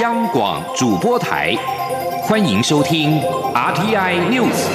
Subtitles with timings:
[0.00, 1.54] 央广主播台，
[2.22, 3.20] 欢迎收听
[3.52, 4.66] RTI News。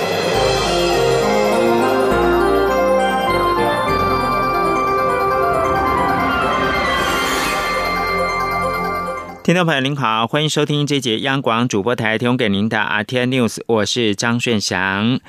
[9.43, 15.19] 听众朋友您好，欢迎收听这节央广主播台提供给您的 RTI News，我是张顺祥。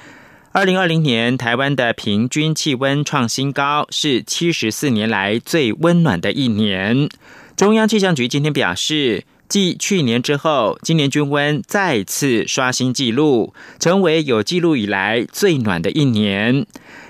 [0.52, 7.08] 二零二零年台湾的平均气温创新高，是七十四年来最温暖的一年。
[7.56, 16.66] 中央气象局今天表示，继去年之后，今年均温再次刷新纪录，成为有记录以来最暖的一年。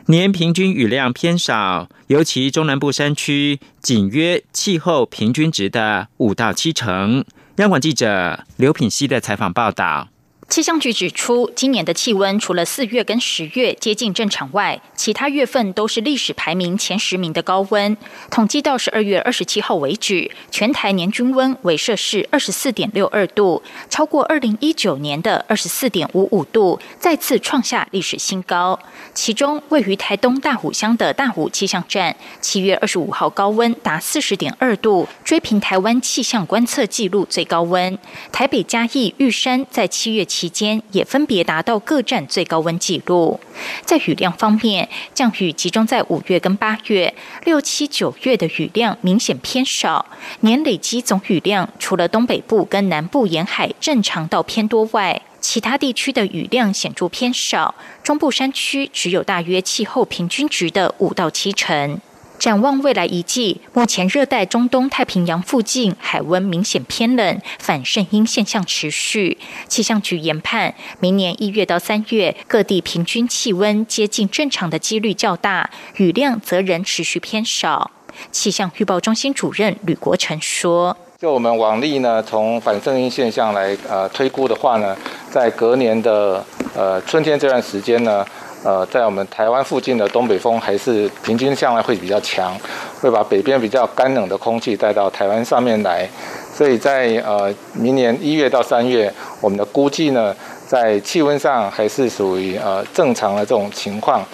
[0.07, 7.25] 年平均雨量偏少，尤其中南部山区仅约气候平均值的五到七成。
[7.57, 10.09] 央广记者刘品希的采访报道。
[10.49, 17.95] 气象局指出，今年的气温除了四月跟十月接近正常外，其他月份都是历史排名前十名的高温。
[18.31, 28.81] 统计到十二月二十七号为止，全台年均温为摄氏二十四点六二度，超过二零一九年的二十四点五五度，再次创下历史新高。
[29.13, 37.99] 其中，位于台东大虎乡的大湖气象站，七月二十五号高温达四十点二度，追平台湾气象观测记录最高温。
[38.33, 40.27] 台北嘉义玉山在七月。
[40.39, 43.41] 期间也分别达到各站最高温纪录。
[43.85, 47.13] 在雨量方面，降雨集中在五月跟八月，
[47.45, 50.07] 六七九月的雨量明显偏少。
[50.43, 57.75] 年累积总雨量，除了东北部跟南部沿海正常到偏多外，其他地区的雨量显著偏少。
[58.05, 62.01] 中部山区只有大约气候平均值的五到七成。
[62.39, 69.39] 展望未来一季，目前热带中东太平洋附近海温明显偏冷，反圣婴现象持续。
[69.67, 77.91] 气象局研判，明年一月到三月，各地平均气温接近正常的几率较大，雨量则仍持续偏少。
[78.31, 84.97] 气象预报中心主任吕国成说：“就我们往例呢，从反圣婴现象来呃推估的话呢，
[85.29, 86.45] 在隔年的
[86.77, 88.25] 呃春天这段时间呢。”
[88.65, 92.57] 呃，在我们台湾附近的东北风还是平均向来会比较强，
[93.01, 96.09] 会把北边比较干冷的空气带到台湾上面来，
[96.53, 100.35] 所以在呃明年一月到三月，我们的估计呢，
[100.67, 104.25] 在气温上还是属于呃正常的这种情况。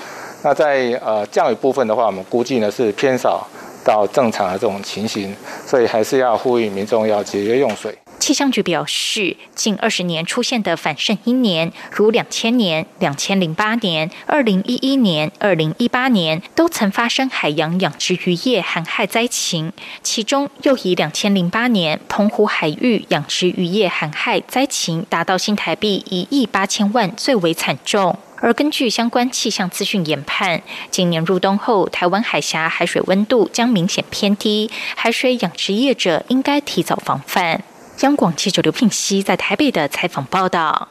[0.43, 3.47] 那在呃降雨部分的话，我们估计呢是偏少
[3.85, 7.95] 到正常的这种情形，所以还是要呼吁民众要节约用水。
[8.25, 19.71] 气象局表示，近二十年出现的反圣婴年，如两千年、两千零八年、二零一一年、二零一八年，都曾发生海洋养殖渔业寒害灾情。
[20.03, 28.19] 其中，又以两千零八年澎湖海域养殖渔业寒害灾情达到新台币一亿八千万最为惨重。
[28.37, 37.63] 而根据相关气象资讯研判，今年入冬后，台湾海峡海水温度将明显偏低，海水养殖业者应该提早防范。
[38.01, 40.89] 央广记者刘聘熙在台北的采访报道：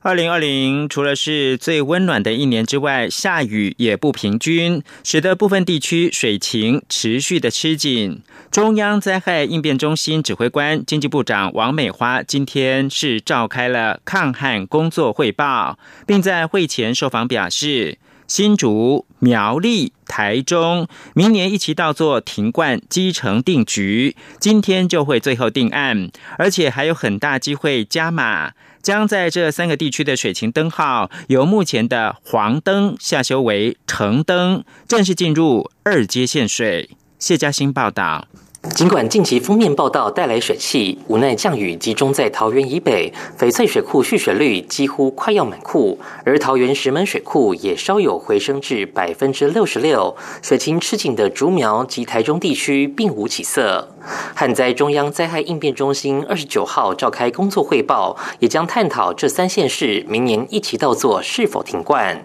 [0.00, 8.22] 二零二零除了是最温暖的一年之外，下雨也不平均，使得部分地区水情持续的吃紧。
[8.50, 17.98] 中央灾害应变中心指挥官、经济部长王美花今天是召开了抗旱工作汇报，并在会前受访表示。
[18.26, 36.90] 新竹、苗栗、台中，明年一起到做停灌基层定局，今天就会最后定案，而且还有很大机会加码，将在这三个地区的水情灯号由目前的黄灯下修为橙灯，正式进入二阶限水。
[37.18, 38.28] 谢嘉欣报道。
[38.74, 53.88] 尽管近期封面报道带来水汽，无奈降雨集中在桃园以北，翡翠水库蓄水率几乎快要满库，而桃园石门水库也稍有回升至百分之六十六，水情吃紧的竹苗及台中地区并无起色。
[54.34, 62.24] 旱灾中央灾害应变中心二十九号召开工作汇报，也将探讨这三县市明年一起到做是否停灌。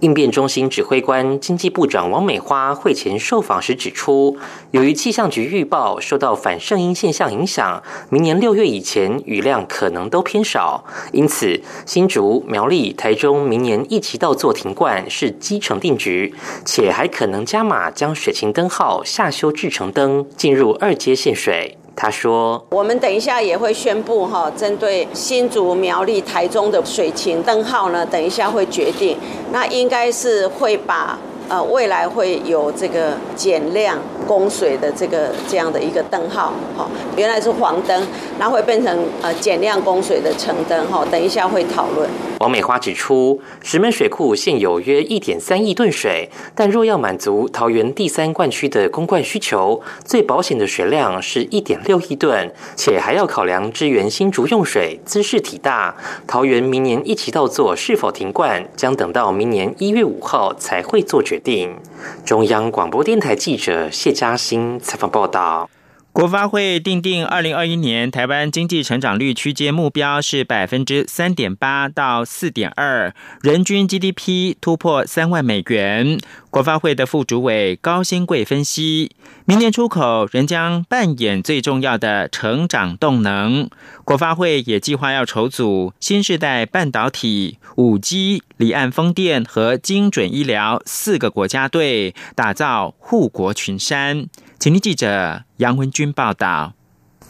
[0.00, 4.36] 应变中心指挥官经济部长王美花会前受访时指出，
[4.72, 16.34] 由于气象局预报受到反圣婴现象影响，明年六月以前雨量可能都偏少，因此新竹、苗栗、台中明年一起到做停灌是基成定局，
[16.64, 21.16] 且还可能加码将水情灯号下修至橙灯，进入二阶。
[21.22, 29.16] 限水，他说：“我们等一下也会宣布哈，针对新竹、苗栗、台中的水情灯号呢，等一下会决定。
[29.52, 31.16] 那应该是会把。”
[31.52, 38.06] 呃，未来会有这个减量供水的这个这样的一个灯号，哈，原来是黄灯，
[38.38, 42.08] 那会变成呃减量供水的橙灯，哈，等一下会讨论。
[42.40, 55.94] 王美花指出，石门水库现有约一点三亿吨水，但若要满足桃园第三灌区的供灌需求，最保险的水量是一点六亿吨，且还要考量支援新竹用水，姿势体大。
[56.26, 61.38] 桃园明年一期到作是否停灌，将等到明年一月五号才会做决。
[61.42, 61.76] 定
[62.24, 65.68] 中央广播电台记者谢嘉欣采访报道。
[66.12, 76.18] 国发会定定二零二一年台湾经济成长率区间目标是百分之三点八到四点二，人均 GDP 突破三万美元。
[76.52, 79.12] 国发会的副主委高新贵分析，
[79.46, 83.70] 明年出口仍将扮演最重要的成长动能。
[84.04, 94.26] 国发会也计划要筹组新时代半导体、五 G、离岸风电和精准医疗四个国家队，打造护国群山。
[94.58, 96.74] 请听记者杨文军报道。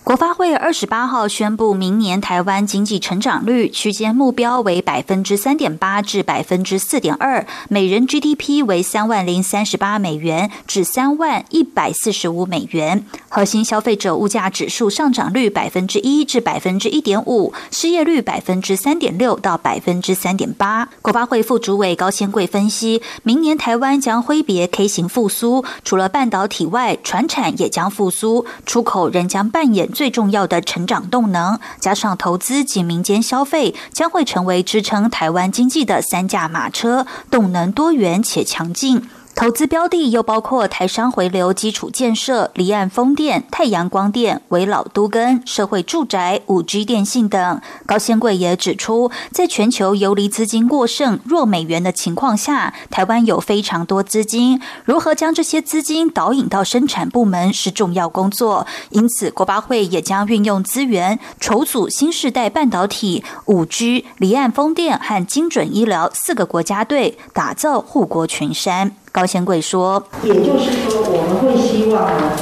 [0.04, 20.88] 国发会二十八号宣布，明年台湾经济成长率区间目标为百分之三点八至百分之四点二，每人 GDP 为三万零三十八美元至三万一百四十五美元，核心消费者物价指数上涨率百分之一至百分之一点五，失业率百分之三点六到百分之三点八。
[21.00, 29.91] 国发会副主委高千贵分析，明年台湾将挥别 K 型复苏，除了半导体外，船产也将复苏，出口仍将扮演。
[29.92, 39.08] 最重要的成长动能，加上投资及民间消费，将会成为支撑台湾经济的三驾马车，动能多元且强劲。
[39.34, 47.60] 投资标的又包括台商回流基础建设、离岸风电、太阳光电、围老都根、社会住宅、五 G 电信等。
[47.84, 58.66] 高先贵也指出，在全球游离资金过剩、弱美元的情况下，台湾有非常多资金，如何将这些资金导引到生产部门是重要工作。
[58.90, 68.94] 因此，国发会也将运用资源，筹组新时代半导体、五 G、离岸风电和精准医疗四个国家队，打造护国群山。
[69.12, 72.32] 高先贵说：“也就是说，我们会希望呢，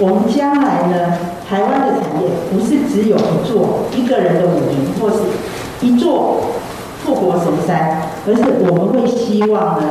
[0.00, 1.16] 我们将来呢，
[1.48, 5.22] 台湾的产业不是只有一座一个人的武林，或是
[5.80, 6.42] 一座
[7.04, 9.88] 富国神山，而是我们会希望呢，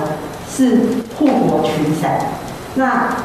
[0.54, 0.82] 是
[1.18, 2.20] 护国群山。
[2.76, 3.16] 那。”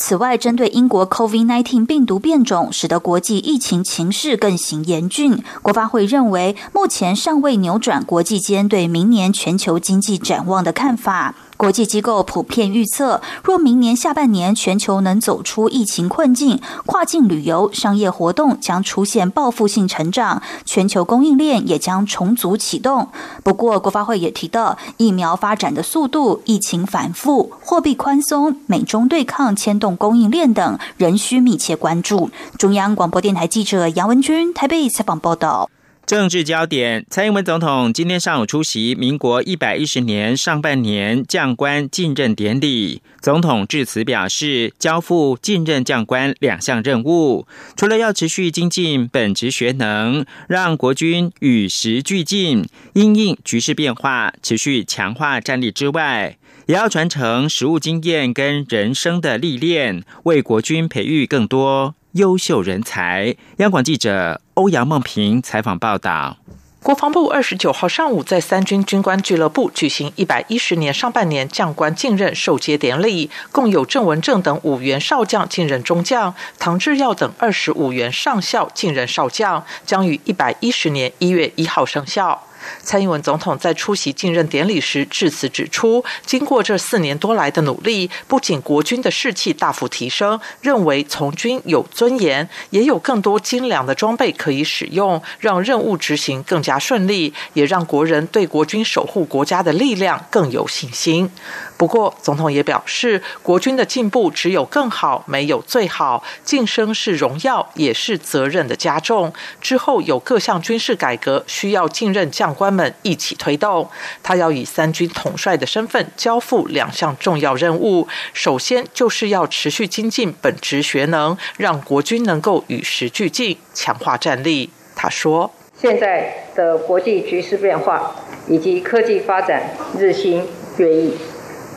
[0.00, 11.34] 此外，针对英国 COVID-19 病毒变种，使得国际疫情情势更形严峻，国发会认为目前尚未扭转国际间对明年全球经济展望的看法。
[11.58, 23.08] 国际机构普遍预测，若明年下半年全球能走出疫情困境，跨境旅游、商业活动将出现报复性成长，全球供应链也将重组启动。
[23.42, 32.30] 不过，国发会也提到，疫苗发展的速度、疫情反复、货币宽松、美中对抗牵动供应链等，仍需密切关注。
[32.56, 35.68] 中央广播电台记者杨文君台北采访报道。
[36.08, 43.02] 政治焦点：蔡英文总统今天上午出席民国一百一十年上半年将官进任典礼。
[43.20, 47.46] 总统致辞表示，交付进任将官两项任务，
[47.76, 52.64] 除了要持续精进本职学能，让国军与时俱进、
[52.94, 61.94] 因应局势变化，持续强化战力之外，也要传承实务经验跟人生的历练，为国军培育更多。
[62.12, 63.34] 优秀人才。
[63.58, 66.38] 央广记者欧阳梦平采访报道。
[66.80, 82.44] 国防部二十九号上午在三军军官俱乐部举行一百一十年上半年将官进任授接典礼，共有郑文正等五员少将进任中将，唐志耀等二十五员上校进任少将，将于一百一十年一月一号生效。
[82.82, 101.30] 蔡英文总统在出席进任典礼时致辞指出，经过这四年多来的努力，不仅国军的士气大幅提升，认为从军有尊严，也有更多精良的装备可以使用，让任务执行更加顺利，也让国人对国军守护国家的力量更有信心。
[101.78, 106.24] 不过，总统也表示，国军的进步只有更好，没有最好。
[106.44, 109.32] 晋升是荣耀，也是责任的加重。
[109.60, 113.88] 之后有各项军事改革，需要进任将官们一起推动。
[114.24, 118.08] 他要以三军统帅的身份，交付两项重要任务。
[118.34, 124.70] 首先，就是要持续精进本职学能，让国军能够与时俱进，强化战力。
[124.96, 128.16] 他说：“现在的国际局势变化
[128.48, 130.44] 以及科技发展日新
[130.78, 131.16] 月异。”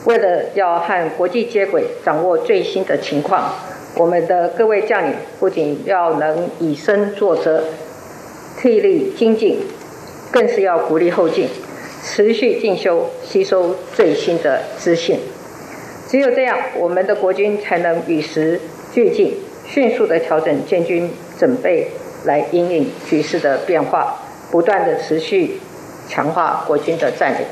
[0.04, 3.54] 为了要和国际接轨，掌握最新的情况，
[3.96, 7.64] 我们的各位将领不仅要能以身作则、
[8.60, 9.60] 替力精进，
[10.32, 11.48] 更是要鼓励后进，
[12.02, 15.18] 持续进修，吸收最新的资讯。
[16.08, 18.60] 只有这样，我们的国军才能与时
[18.92, 21.92] 俱进，迅速的调整建军准备，
[22.24, 24.16] 来应应局势的变化，
[24.50, 25.60] 不断的持续
[26.08, 27.44] 强化国军的战力。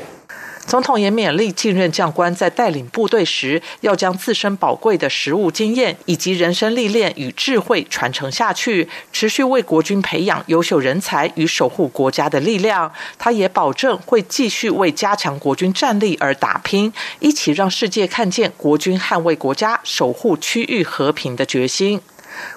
[0.65, 12.91] 总统也勉励继任将官在带领部队时，要将自身宝贵的实务经验以及人生历练与智慧传承下去，持续为国军培养优秀人才与守护国家的力量。
[13.17, 21.99] 他也保证会继续为加强国军战力而打拼，一起让世界看见国军捍卫国家、守护区域和平的决心。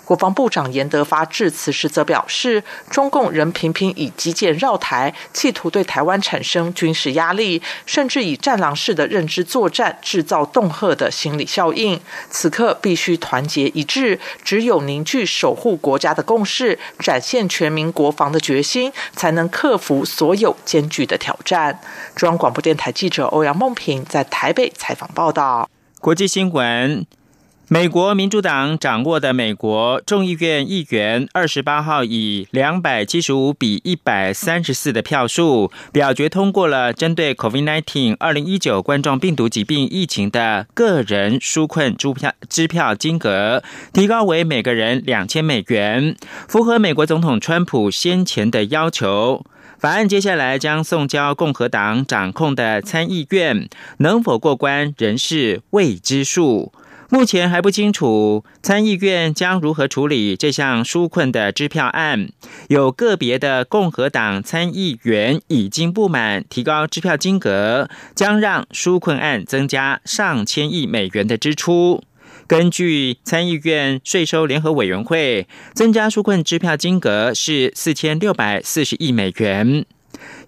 [0.04, 12.00] 国防部长严德发致辞时则表示，中共仍频频以基建绕台，企图对台湾产生军事压力，甚至以战狼式的认知作战，制造恫吓的心理效应。
[12.30, 21.80] 此刻必须团结一致，只有凝聚守护国家的共识，展现全民国防的决心，才能克服所有艰巨的挑战。
[22.14, 25.68] 中央广播电台记者欧阳梦平在台北采访报道。
[26.00, 27.23] 国际新闻。
[27.68, 43.62] 美国民主党掌握的美国众议院议员二十八号以两百七十五比一百三十四的票数表决通过了针对 COVID-19 二零一九冠状病毒疾病疫情的个人纾困支票支票金额
[43.94, 46.14] 提高为每个人两千美元，
[46.46, 49.42] 符合美国总统川普先前的要求。
[49.78, 53.68] 法案接下来将送交共和党掌控的参议院，
[53.98, 56.72] 能否过关仍是未知数。
[57.10, 62.28] 目前还不清楚参议院将如何处理这项纾困的支票案。
[62.68, 72.02] 有个别的共和党参议员已经不满提高支票金额，将让纾困案增加上千亿美元的支出。
[72.46, 79.86] 根据参议院税收联合委员会，增加纾困支票金额是四千六百四十亿美元。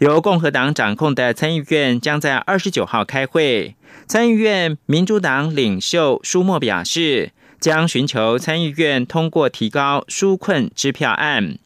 [0.00, 3.75] 由共和党掌控的参议院将在二十九号开会。
[4.06, 11.58] 参议院民主党领袖舒默表示，将寻求参议院通过提高纾困支票案。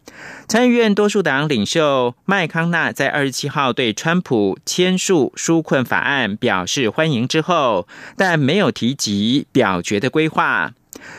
[0.48, 7.86] 参议院多数党领袖麦康纳在二十七号对川普签署纾困法案表示欢迎之后，
[8.16, 10.72] 但没有提及表决的规划。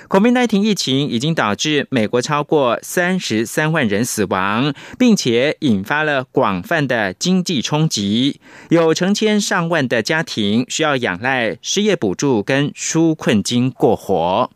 [0.10, 14.50] COVID-19 疫情已经导致美国超过三十三万人死亡，并且引发了广泛的经济冲击，有成千上万的家庭需要仰赖失业补助跟纾困金过活。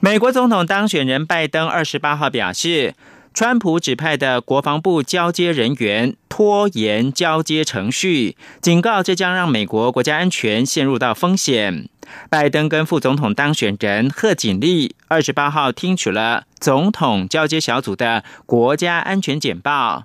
[0.00, 2.94] 美国总统当选人拜登二十八号表示。
[3.34, 11.88] 川普指派的国防部交接人员拖延交接程序，警告这将让美国国家安全陷入到风险。
[12.30, 20.04] 拜登跟副总统当选人贺锦丽二十八号听取了总统交接小组的国家安全简报。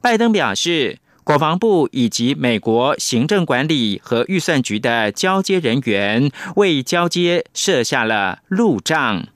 [0.00, 9.26] 拜登表示，国防部以及美国行政管理和预算局的交接人员为交接设下了路障。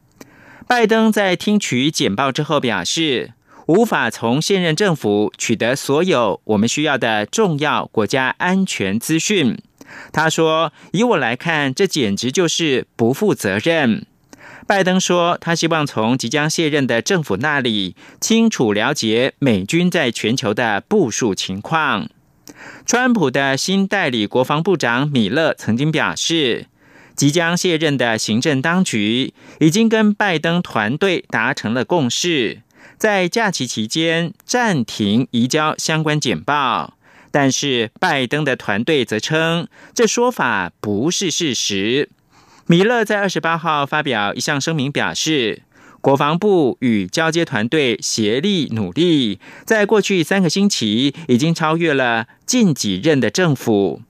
[0.73, 3.35] 拜登在听取简报之后表示，
[3.67, 9.59] 无法从现任政府取得所有我们需要的重要国家安全资讯。
[10.15, 14.07] 他说：“以我来看，这简直就是不负责任。”
[14.67, 22.09] 拜登说：“他希望从即将卸任的政府那里清楚了解美军在全球的部署情况。”
[22.87, 26.69] 川普的新代理国防部长米勒曾经表示。
[27.15, 32.63] 即将卸任的行政当局已经跟拜登团队达成了共识，
[32.99, 36.95] 在假期期间暂停移交相关简报。
[37.31, 42.11] 但是拜登的团队则称这说法不是事实。
[42.67, 45.63] 米勒在二十八号发表一项声明，表示
[46.01, 54.03] 国防部与交接团队协力努力，在过去三个星期已经超越了近几任的政府。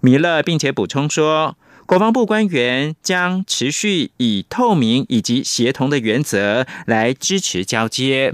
[0.00, 1.56] 米勒并且补充说。
[1.90, 8.32] 国防部官员将持续以透明以及协同的原则来支持交接。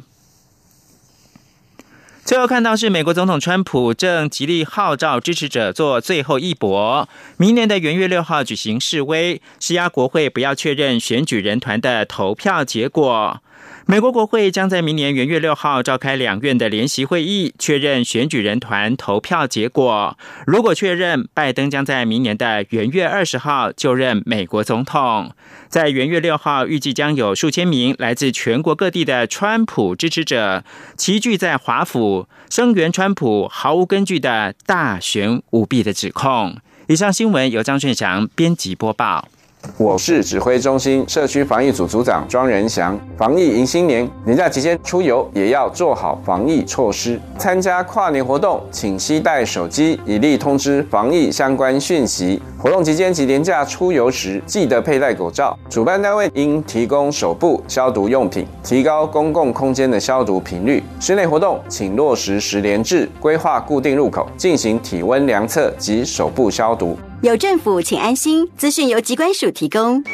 [2.23, 7.09] 最后看到是美国总统川普正极力号召支持者做最后一搏，
[7.39, 13.41] 明年的元月六号举行示威，施压国会不要确认选举人团的投票结果。
[13.89, 20.19] 美国国会将在明年元月六号召开两院的联席会议，确认选举人团投票结果。
[20.45, 25.31] 如果确认，拜登将在明年的元月二十号就任美国总统。
[25.69, 30.65] 在元月六号，预计将有数千名来自全国各地的川普支持者
[30.97, 36.57] 齐聚在华府，声援川普毫无根据的大选舞弊的指控。
[36.89, 39.29] 以上新闻由张顺祥编辑播报。
[39.77, 42.99] 我是指挥中心社区防疫组组长庄仁祥。
[43.17, 47.21] 防疫迎新年，年假期间出游也要做好防疫措施。
[47.39, 52.41] 参加跨年活动，请携带手机，以利通知防疫相关讯息。
[52.59, 55.57] 活动期间及年假出游时，记得佩戴口罩。
[55.69, 60.83] 主办单位应提供手部消毒用品，提高公共空间的消毒频率。
[60.99, 66.97] 室内活动请落实十连制，规划固定入口，进行体温量测及手部消毒。
[67.23, 68.47] 有政府，请安心。
[68.59, 70.05] 资讯由机关署提供。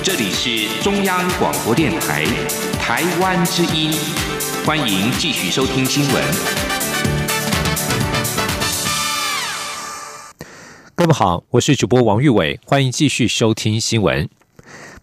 [0.00, 2.24] 这里是中央广播电台
[2.80, 3.92] 台湾之音，
[4.64, 6.22] 欢迎继续收听新闻。
[10.94, 14.28] 各位好，我是主播王玉伟，欢迎继续收听新闻。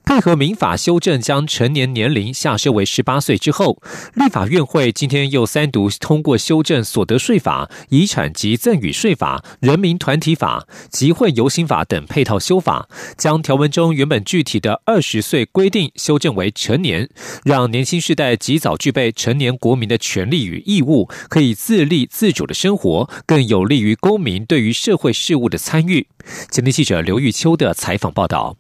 [0.06, 3.82] 配合民法修正，将成年年龄下设为十八岁之后，
[4.14, 17.10] 立法院会今天又三读通过修正所得税法、遗产及赠与税法、人民团体法、集会游行法等配套修法，将条文中原本具体的二十岁规定修正为成年，
[17.44, 26.08] 让年轻世代及早具备成年国民的权利与义务，可以自立自主的生活，更有利于公民对于社会事务的参与。
[26.52, 28.56] 前天记者刘玉秋的采访报道。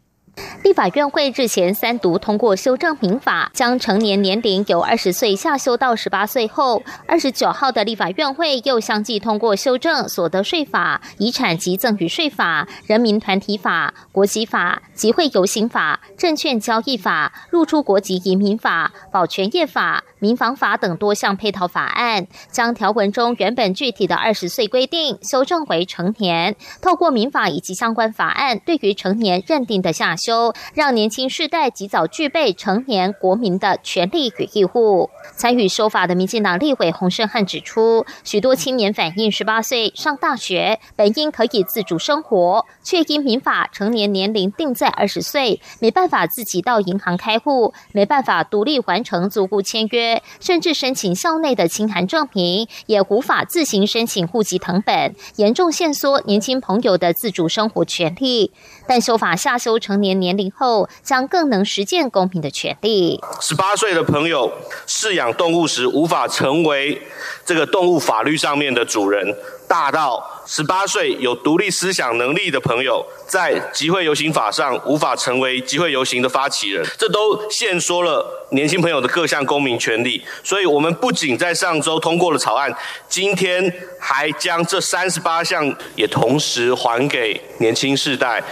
[0.63, 20.03] 立法院会日前三读通过修正民法，将成年年龄由二十岁下修到十八岁后，二十九号的立法院会又相继通过修正所得税法、遗产及赠与税法、人民团体法、国籍法、集会游行法、证券交易法、入出国籍移民法、保全业法。
[20.25, 26.55] 民防法等多项配套法案，将条文中原本具体的二十岁规定修正为成年。
[26.81, 35.11] 透过民法以及相关法案对于成年认定的下修，让年轻世代及早具备成年国民的权利与义务。
[35.35, 50.14] 参与修法的民进党立委洪胜汉指出，许多青年反映十八岁上大学本应可以自主生活，却因民法成年年龄定在二十岁，没办法自己到银行开户，没办法独立完成租户签约。
[50.39, 58.51] 甚至申请校内的清函证明，也无法自行申请户籍成本，严重限缩年轻朋友的自主生活权利。
[58.87, 63.19] 但修法下修成年年龄后，将更能实践公平的权利。
[63.41, 64.51] 十八岁的朋友
[64.87, 67.01] 饲养动物时，无法成为
[67.45, 69.35] 这个动物法律上面的主人。
[69.67, 80.23] 大到十八岁有独立思想能力的朋友，在集会游行法上无法成为集会游行的发起人，这都限缩了年轻朋友的各项公民权利。
[80.43, 82.71] 所以，我们不仅在上周通过了草案，
[83.09, 88.43] 今天还将这三十八项也同时还给年轻世代，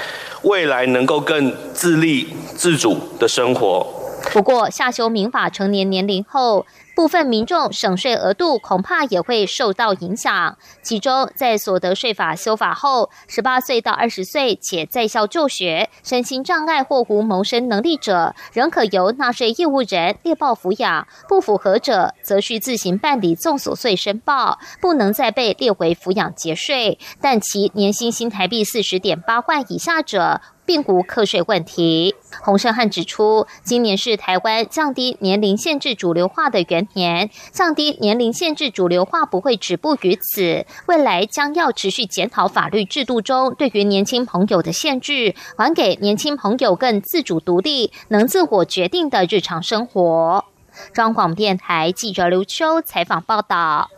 [0.41, 2.27] 未来能够更自立
[2.57, 3.85] 自主的生活。
[4.31, 6.65] 不过，下修民法成年年龄后。
[6.95, 10.57] 部分民众省税额度恐怕也会受到影响。
[10.81, 26.99] 其中，在所得税法修法后，十八岁到二十岁且在校就学、身心障碍或无谋生能力者，仍可由纳税义务人列报抚养；不符合者，则需自行办理综所税申报，不能再被列为抚养节税。
[27.19, 32.15] 但其年薪新台币四十点八万以下者，并无课税问题。
[32.41, 50.45] 洪胜汉指出，今年是台湾降低年龄限制主流化的元年，降低年龄限制主流化不会止步于此，未来将要持续检讨法律制度中对于年轻朋友的限制，还给年轻朋友更自主独立、能自我决定的日常生活。
[50.91, 53.89] 中广电台记者刘秋采访报道。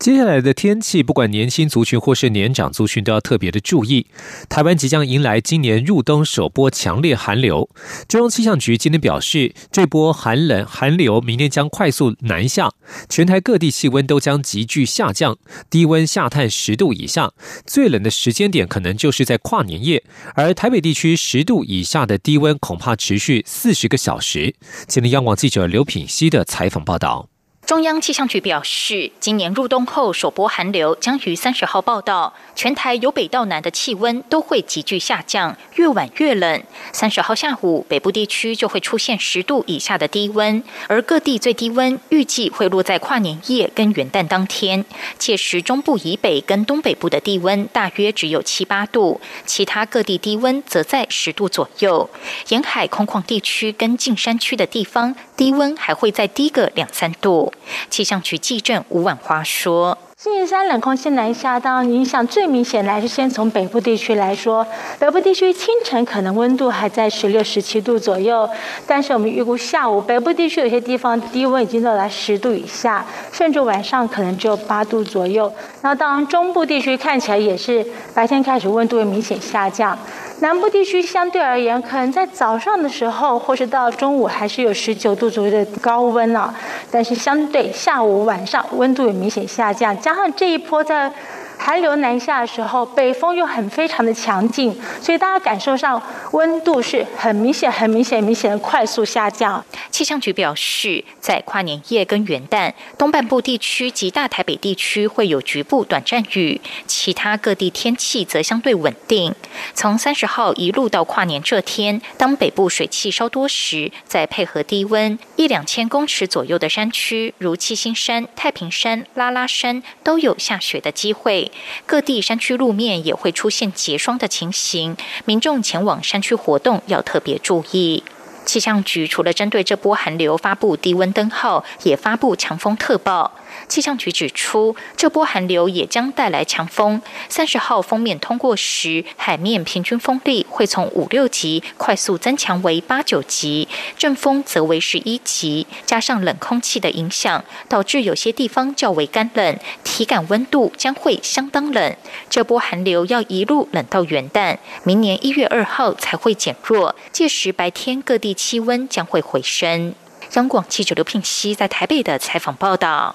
[0.00, 4.06] 接下来的天气，不管年轻族群或是年长族群，都要特别的注意。
[4.48, 7.68] 台湾即将迎来今年入冬首波强烈寒流。
[8.08, 12.72] 中央气象局今天表示，这波寒冷寒流明天将快速南下，
[13.10, 15.36] 全台各地气温都将急剧下降，
[15.68, 17.34] 低温下探十度以下。
[17.66, 20.02] 最冷的时间点可能就是在跨年夜，
[20.34, 24.54] 而台北地区十度以下的低温恐怕持续四十个小时。
[24.88, 27.28] 今天央广记者刘品熙的采访报道。
[27.70, 36.64] 中央气象局表示，今年入冬后首波寒流将于三十号报道，全台由北到南的气温都会急剧下降，越晚越冷。
[36.92, 44.84] 三十号下午，北部地区就会出现十度以下的低温，而各地最低温预计会落在跨年夜跟元旦当天。
[45.16, 52.10] 届时，中部以北跟东北部的低温大约只有七八度，其他各地低温则在十度左右。
[52.48, 57.52] 沿海空旷地区跟近山区的地方，低温还会再低个两三度。
[57.88, 59.98] 气象局记者吴婉华说。
[60.16, 64.66] 星期三冷空气南下，当然影响最明显的还是先从北部地区来说，
[64.98, 68.46] 北部地区清晨可能温度还在十六、十七度左右，
[68.86, 75.50] 但是我们预估下午北部地区有些地方低温已经到达十度以下，甚至晚上可能只有八度左右。
[75.80, 79.98] 那当然中部地区看起来也是白天开始温度会明显下降。
[80.40, 86.54] 南部地区相对而言，可能在早上的时候，或是到中午，还是有十九度左右的高温啊。
[86.90, 91.12] 但是相对下午、晚上温度也明显下降，加上这一波在。
[91.62, 99.62] 寒流南下的时候，北风又很非常的强劲，所以大家感受上温度是很明显、很明显、明显的快速下降。
[99.90, 109.34] 气象局表示，在跨年夜跟元旦，东半部地区及大台北地区会有局部短暂雨，其他各地天气则相对稳定。
[109.74, 121.49] 从三十号一路到跨年这天，当北部水汽稍多时，再配合低温，一两千公尺左右的山区，如七星山、太平山、拉拉山，都有下雪的机会。
[121.86, 128.02] 各地山区路面也会出现结霜的情形，民众前往山区活动要特别注意。
[128.46, 133.32] 气象局除了针对这波寒流发布低温灯号，也发布强风特报。
[133.70, 137.00] 气象局指出，这波寒流也将带来强风。
[137.28, 145.68] 三十号封面通过时，海面平均风力会从五六级快速增强为八九级，阵风则为十一级。
[145.86, 151.94] 加上冷空气的影响，导致有些地方较为干冷，体感温度将会相当冷。
[152.28, 156.96] 这波寒流要一路冷到元旦，明年一月二号才会减弱。
[157.12, 159.94] 届时白天各地气温将会回升。
[160.34, 163.14] 央广记者刘聘熙在台北的采访报道。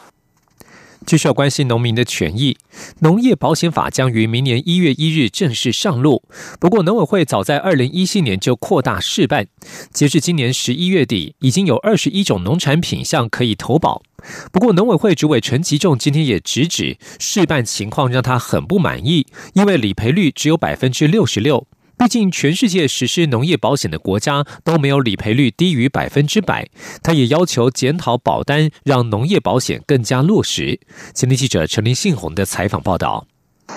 [1.06, 2.58] 继续要关心农民的权益，
[3.00, 6.24] 农业保险法将于明年一月一日正式上路。
[6.60, 9.48] 不过，农委会早在二零一七年就扩大试办，
[9.92, 14.02] 截至今年十一月底，已经有二十一种农产品项可以投保。
[14.52, 21.68] 不过，农委会主委陈吉仲今天也直指，试办情况让他很不满意，因为理赔率只有百分之六十六。
[21.98, 26.70] 毕竟，全世界实施农业保险的国家都没有理赔率低于百分之百。
[27.02, 30.80] 他也要求检讨保单，让农业保险更加落实。
[31.14, 33.26] 前天记者陈林信宏的采访报道。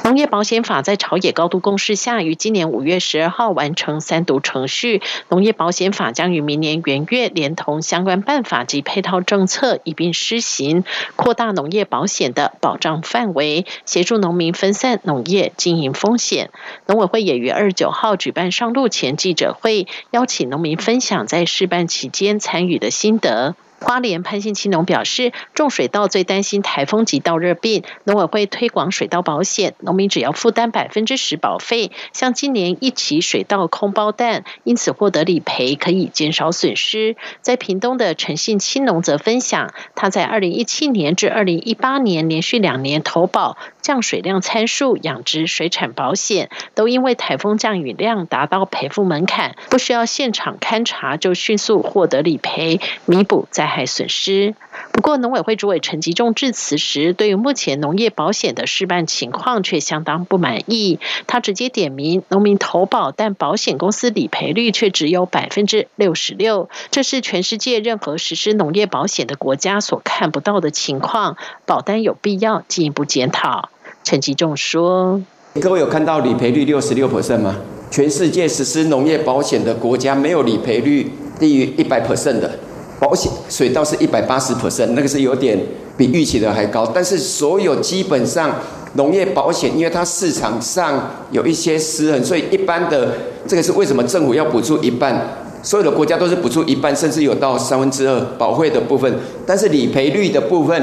[0.04, 5.02] 农业保险法在朝野高度共识下，于今年五月十二号完成三读程序。
[5.28, 10.84] 农业保险法将于明年元月，连同相关办法及配套政策一并施行，
[11.16, 16.50] 扩大农业保险的保障范围，协助农民分散农业经营风险。
[16.86, 23.56] 农委会也于二十九号举办上路前记者会，邀请农民分享在试办期间参与的心得。
[23.80, 37.16] 花莲潘姓青农表示，种水稻最担心台风及稻热病，农委会推广水稻保险，农民只要负担百分之十保费，像今年一起水稻空包蛋，因此获得理赔，可以减少损失。
[37.40, 43.56] 在屏东的陈姓青农则分享，他在二零一七年至二零一八年连续两年投保。
[43.80, 54.54] 降水量参数养殖水产保险都因为台风降雨量达到赔付门槛，不需要现场勘查就迅速获得理赔，弥补灾害损失。
[54.92, 60.98] 不过，农委会主委陈吉仲致辞时，对于目前农业保险的示办情况却相当不满意。
[61.26, 71.36] 他直接点名农民投保，但保险公司理赔率却只有百分之六十六，这是全世界任何实施农业保险的国家所看不到的情况。
[71.66, 73.68] 保单有必要进一步检讨。
[74.02, 75.22] 陈吉仲说
[75.60, 77.56] ：“各位有看到理赔率六十六 percent 吗？
[77.90, 82.58] 全世界实施农业保险的国家没有理赔率低于一百 percent 的
[82.98, 85.58] 保险，水稻是一百八十 percent，那个是有点
[85.96, 86.84] 比预期的还高。
[86.92, 88.56] 但是所有基本上
[88.94, 93.14] 农业保险，因为它市场上有一些失衡，所以一般的
[93.46, 95.44] 这个是为什么政府要补助一半？
[95.62, 99.12] 所有的国家都是补助一半，甚至有到三分之二保费的部分。
[99.46, 100.82] 但是理赔率的部分，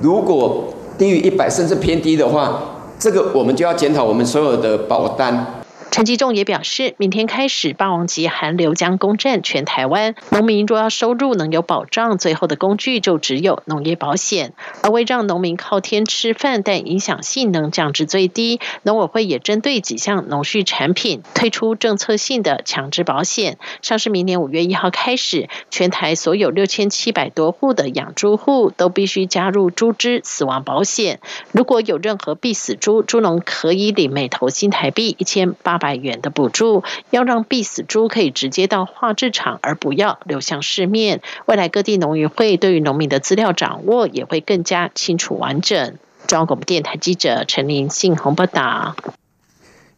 [0.00, 2.62] 如果低于一百甚至偏低的话，
[2.98, 5.59] 这个我们就要检讨我们所有的保单。
[5.90, 14.52] 陈吉仲也表示，明天开始霸王级寒流将攻占全台湾，农民若要收入能有保障，最后的工具就只有农业保险。
[14.84, 23.58] 而为让农民靠天吃饭，但影响性能降至最低，农委会也针对几项农畜产品推出政策性的强制保险。
[23.82, 31.18] 像是明年五月一号开始，全台所有六千七百多户的养猪户都必须加入猪只死亡保险。
[31.50, 35.79] 如果有任何必死猪，猪农可以领每头新台币一千八。
[35.80, 41.22] 百元的补助，要让必死猪可以直接到化制厂，而不要流向市面。
[41.46, 45.98] 未来各地农渔会对于农民的资料掌握也会更加清楚完整。
[46.28, 48.94] 中央广播电台记者陈林信宏报道。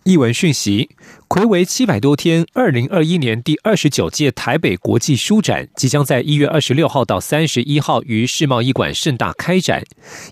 [0.04, 0.90] 译文讯息：
[1.32, 9.82] 魁为七百多天，二零二一年第二十九届台北国际书展即将在一月二十六号到三十一号于世贸一馆盛大开展。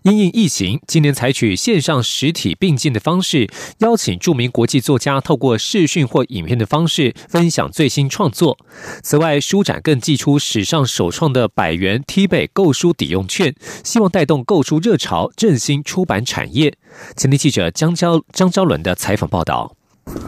[0.03, 8.59] 因应疫情，今年采取线上实体并进的方式，邀请著名国际作家透过视讯或影片的方式分享最新创作。
[9.03, 16.77] 此外，书展更寄出史上首创的百元 T 倍购书抵用券，希望带动购书热潮，振兴出版产业。
[17.17, 19.80] 前天记者江娇张娇伦的采访报道。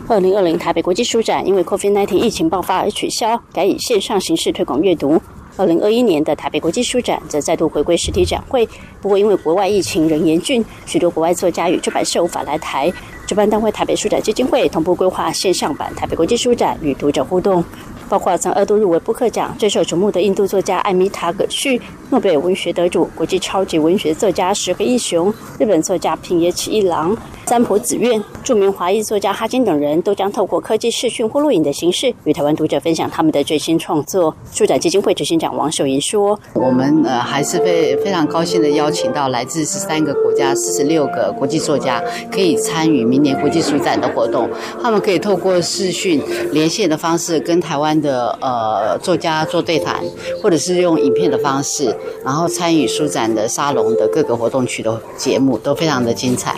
[0.08, 5.20] 二零二零台北国际书展因为 COVID-19 疫情爆发而取消，改以线上形式推广阅读。
[5.56, 8.66] 二零二一年的台北国际书展则再度回归实体展会，
[9.00, 12.92] 不过因为国外疫情仍严峻，许多国外作家与出版社无法来台。
[13.26, 17.64] 主办单位台北书展基金会同步规划线上版台北国际书展与读者互动。
[18.12, 34.36] 包括曾二度入围布克奖、最受瞩目的印度作家艾米塔·葛旭、诺贝尔文学得主、国际超级文学作家石黑一雄、日本作家平野启一郎、三浦子苑、著名华裔作家哈金等人都将透过科技视讯或录影的形式，与台湾读者分享他们的最新创作。
[34.52, 44.50] 书展基金会执行长王秀莹说：“我们呃还是非非常高兴的邀请到来自十三个国家、四十六个国际作家，可以参与明年国际书展的活动。
[44.82, 46.20] 他们可以透过视讯
[46.52, 50.04] 连线的方式跟台湾。”的呃作家做对谈，
[50.42, 56.56] 或者是用影片的方式，然后参与书展的沙龙的各个活动区的节目，都非常的精彩。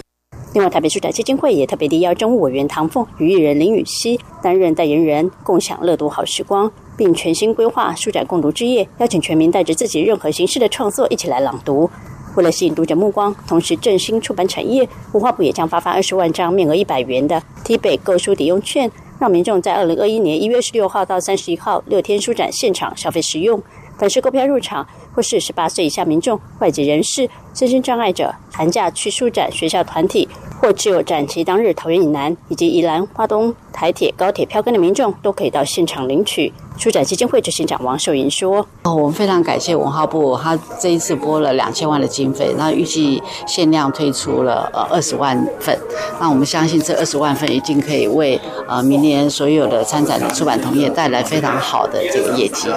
[0.55, 11.91] 另外，台北书展基金会也特别地邀政务委员唐凤与艺人林雨熙担任代言人，共享乐读好时光，并全新规划书展共读之夜，邀请全民带着自己任何形式的创作一起来朗读。
[12.37, 18.91] 为了吸引读者目光，同时振兴出版产业，文化部也将发放二十万张面额一百元的 T 北购书抵用券。
[19.31, 23.63] 民众在二零二一年一月十六号到三十一号六天书展现场消费使用。
[23.97, 30.29] 凡是购票入场或是十八岁以下民众、外籍人士、身心障碍者、寒假去书展学校团体
[30.61, 36.53] 或只有展期当日桃园以南以及宜兰、花东、台铁、高铁票根的民众，都可以到现场领取。
[36.77, 45.79] 书展基金会执行长王秀莹说：“哦，我们非常感谢文化部，他这一次拨了两千万的经费，那预计限量推出了呃二十万份。
[46.21, 52.69] 那我们相信这二十万份一定可以为呃明年所有的参展的出版同业带来非常好的这个业绩。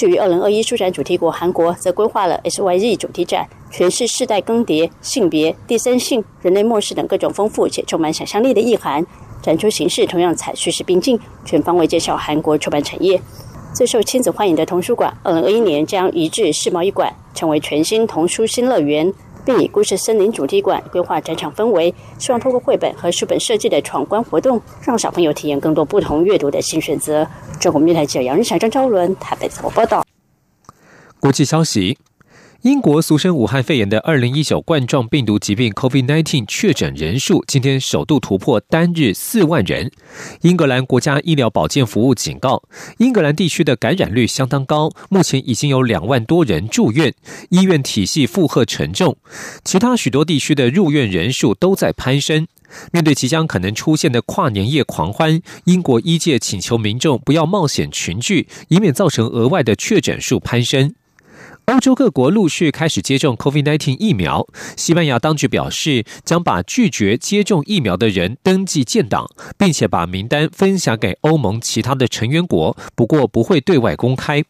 [0.00, 9.04] 至于二零二一书展主题国韩国，则规划了 S Y Z 主题展，诠释世代更迭、性别、第三性、人类末世等各种丰富且充满想象力的意涵。”
[9.44, 13.20] 展出形式同样采叙事并进，全方位介绍韩国出版产业。
[13.74, 19.12] 最受亲子欢迎的童书馆，二零二一年将移至世贸一馆，成为全新童书新乐园，
[19.50, 27.26] 并以故事森林主题馆规划展场氛围，希望通过绘本和书本设计的闯关活动，让小朋友体验更多不同阅读的新选择。
[27.58, 30.06] 中国面台记者杨日祥、张昭伦台北综合报道。
[31.18, 31.98] 国际消息。
[32.62, 39.90] 英国俗称武汉肺炎的二零一九冠状病毒疾病 （COVID-19） 确诊人数今天首度突破单日四万人。
[40.42, 42.62] 英格兰国家医疗保健服务警告，
[42.98, 47.14] 英格兰地区的感染率相当高，目前已经有两万多人住院，
[47.48, 49.16] 医院体系负荷沉重。
[49.64, 52.46] 其他许多地区的入院人数都在攀升。
[52.92, 60.94] 面对即将可能出现的跨年夜狂欢，英国医界请求民众不要冒险群聚，以免造成额外的确诊数攀升。
[61.70, 64.44] 欧洲各国陆续开始接种 COVID-19 疫苗。
[64.76, 74.42] 西班牙当局表示，将把拒绝接种疫苗的人登记建档，并且把名单分享给欧盟其他的成员国，不过不会对外公开。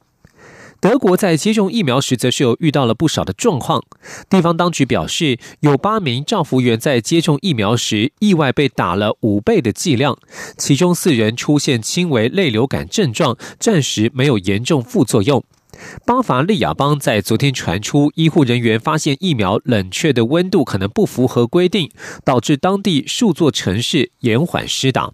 [0.80, 3.84] 德国在接种疫苗时，则是有遇到了不少的状况。
[4.30, 10.16] 地方当局表示，有八名照服员在接种疫苗时意外被打了五倍的剂量，
[10.56, 15.44] 其中四人出现轻微类流感症状，暂时没有严重副作用。
[16.04, 21.90] 巴伐利亚邦在昨天传出，医护人员发现疫苗冷却的温度可能不符合规定，
[22.24, 25.12] 导致当地数座城市延缓施打。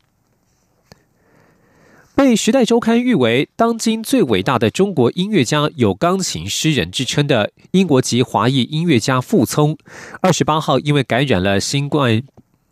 [2.15, 9.77] 被《时代周刊》誉为当今最伟大的中国音乐家、有钢琴诗人之称的英国籍华裔音乐家傅聪，
[10.23, 12.23] 二十八号因为感染了新冠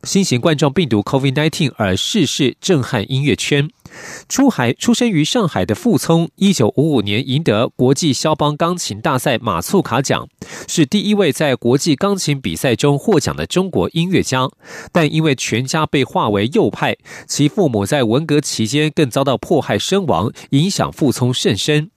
[0.05, 3.69] 新型冠状病毒 （COVID-19） 而逝世，震撼音乐圈。
[4.29, 10.29] 出海出生于上海的傅聪，一九五五年赢得国际肖邦钢琴大赛马促卡奖，
[10.67, 14.49] 是第一位在国际钢琴比赛中获奖的中国音乐家。
[14.93, 21.91] 但因为全家被划为右派，其父母在文革期间更遭到迫害身亡，影响傅聪甚深。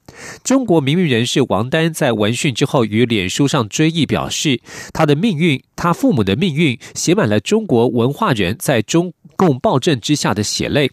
[0.43, 4.61] 中国名誉人士王丹在闻讯之后于脸书上追忆表示，
[4.93, 10.91] 他的命运，他父母的命运，写满了中国文化人在中共暴政之下的血泪。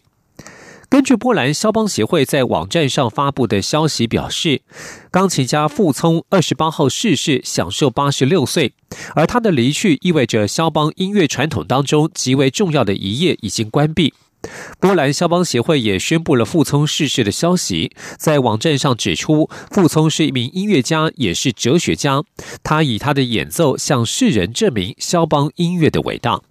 [0.87, 4.61] 根据波兰肖邦协会在网站上发布的消息表示，
[5.09, 8.73] 钢琴家傅聪二十八号逝世，享受八十六岁。
[9.15, 14.13] 而他的离去意味着肖邦音乐传统当中极为重要的一页已经关闭。
[14.79, 22.23] 波兰肖邦协会也宣布了傅聪逝世的消息，在网站上指出，傅聪是一名音乐家，也是哲学家。
[22.63, 26.41] 他以他的演奏向世人证明肖邦音乐的伟大。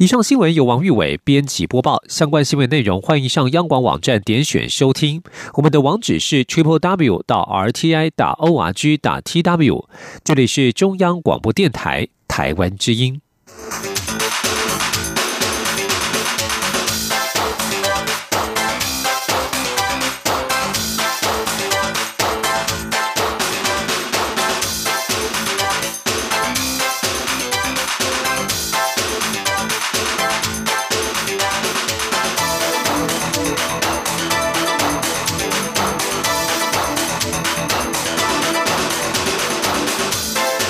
[0.00, 2.00] 以上新闻由王玉伟编辑播报。
[2.06, 5.24] 相关新闻内容，欢迎上央广网站点选收听。
[5.54, 9.88] 我们的网址是 triple w 到 r t i 打 o r g 打 t w。
[10.22, 13.20] 这里是中央广播电台台湾之音。